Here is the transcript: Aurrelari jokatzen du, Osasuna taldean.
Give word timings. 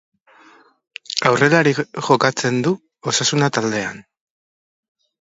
Aurrelari 1.31 1.75
jokatzen 2.09 2.59
du, 2.69 2.75
Osasuna 3.15 3.55
taldean. 3.59 4.05